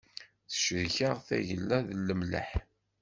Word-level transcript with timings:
Tecrek-aɣ 0.49 1.15
tagella 1.27 1.77
d 1.87 1.89
lemleḥ. 1.97 2.49